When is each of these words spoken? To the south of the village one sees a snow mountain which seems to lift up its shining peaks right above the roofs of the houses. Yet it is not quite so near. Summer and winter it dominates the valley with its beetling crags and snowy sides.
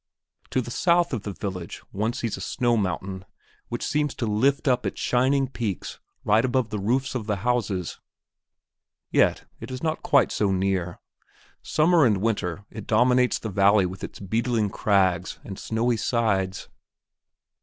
To 0.49 0.61
the 0.61 0.71
south 0.71 1.13
of 1.13 1.21
the 1.21 1.31
village 1.31 1.77
one 1.91 2.11
sees 2.13 2.35
a 2.35 2.41
snow 2.41 2.75
mountain 2.75 3.23
which 3.69 3.85
seems 3.85 4.15
to 4.15 4.25
lift 4.25 4.67
up 4.67 4.83
its 4.83 4.99
shining 4.99 5.47
peaks 5.47 5.99
right 6.25 6.43
above 6.43 6.71
the 6.71 6.79
roofs 6.79 7.13
of 7.13 7.27
the 7.27 7.35
houses. 7.45 7.99
Yet 9.11 9.45
it 9.59 9.69
is 9.69 9.83
not 9.83 10.01
quite 10.01 10.31
so 10.31 10.51
near. 10.51 10.99
Summer 11.61 12.03
and 12.03 12.17
winter 12.17 12.65
it 12.71 12.87
dominates 12.87 13.37
the 13.37 13.49
valley 13.49 13.85
with 13.85 14.03
its 14.03 14.19
beetling 14.19 14.71
crags 14.71 15.37
and 15.43 15.59
snowy 15.59 15.97
sides. 15.97 16.67